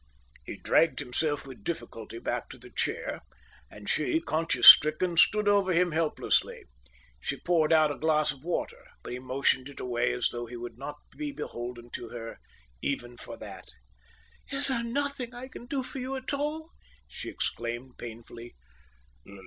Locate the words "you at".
15.99-16.33